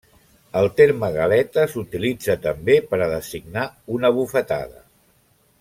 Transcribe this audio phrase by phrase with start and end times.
[0.61, 3.69] El terme galeta s'utilitza també per a designar
[3.99, 4.87] una bufetada.